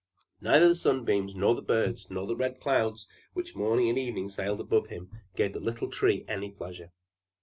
[0.41, 4.59] Neither the sunbeams, nor the birds, nor the red clouds which morning and evening sailed
[4.59, 6.91] above him, gave the little Tree any pleasure.